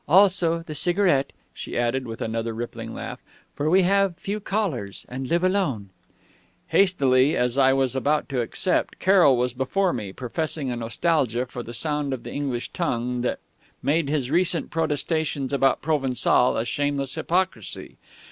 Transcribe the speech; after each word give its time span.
also 0.07 0.63
the 0.63 0.73
cigarette,' 0.73 1.31
she 1.53 1.77
added, 1.77 2.07
with 2.07 2.21
another 2.23 2.55
rippling 2.55 2.91
laugh, 2.91 3.19
'for 3.53 3.69
we 3.69 3.83
have 3.83 4.17
few 4.17 4.39
callers, 4.39 5.05
and 5.09 5.27
live 5.27 5.43
alone' 5.43 5.91
"Hastily 6.69 7.37
as 7.37 7.55
I 7.55 7.73
was 7.73 7.95
about 7.95 8.27
to 8.29 8.41
accept, 8.41 8.97
Carroll 8.97 9.37
was 9.37 9.53
before 9.53 9.93
me, 9.93 10.11
professing 10.11 10.71
a 10.71 10.75
nostalgia 10.75 11.45
for 11.45 11.61
the 11.61 11.71
sound 11.75 12.13
of 12.13 12.23
the 12.23 12.31
English 12.31 12.69
tongue 12.73 13.21
that 13.21 13.37
made 13.83 14.09
his 14.09 14.31
recent 14.31 14.71
protestations 14.71 15.53
about 15.53 15.83
Provençal 15.83 16.59
a 16.59 16.65
shameless 16.65 17.13
hypocrisy. 17.13 17.97